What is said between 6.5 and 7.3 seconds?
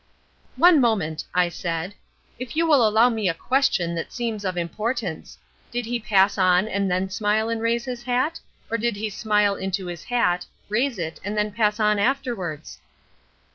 and then